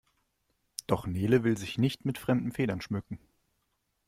Doch 0.87 1.05
Nele 1.05 1.43
will 1.43 1.55
sich 1.59 1.77
nicht 1.77 2.05
mit 2.05 2.17
fremden 2.17 2.51
Federn 2.51 2.81
schmücken. 2.81 3.19